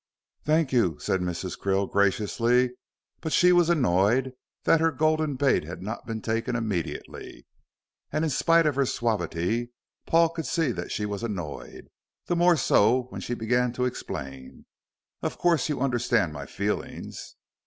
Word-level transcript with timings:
"Thank 0.43 0.73
you," 0.73 0.97
said 0.97 1.21
Mrs. 1.21 1.59
Krill, 1.59 1.87
graciously. 1.87 2.71
But 3.19 3.31
she 3.33 3.51
was 3.51 3.69
annoyed 3.69 4.33
that 4.63 4.79
her 4.81 4.91
golden 4.91 5.35
bait 5.35 5.63
had 5.63 5.83
not 5.83 6.07
been 6.07 6.23
taken 6.23 6.55
immediately, 6.55 7.45
and, 8.11 8.23
in 8.25 8.31
spite 8.31 8.65
of 8.65 8.73
her 8.73 8.85
suavity, 8.87 9.69
Paul 10.07 10.29
could 10.29 10.47
see 10.47 10.71
that 10.71 10.91
she 10.91 11.05
was 11.05 11.21
annoyed, 11.21 11.89
the 12.25 12.35
more 12.35 12.57
so 12.57 13.03
when 13.09 13.21
she 13.21 13.35
began 13.35 13.73
to 13.73 13.85
explain. 13.85 14.65
"Of 15.21 15.37
course 15.37 15.69
you 15.69 15.79
understand 15.79 16.33
my 16.33 16.47
feelings." 16.47 17.35